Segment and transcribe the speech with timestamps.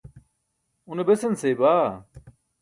[0.95, 1.85] Une besan seybaa?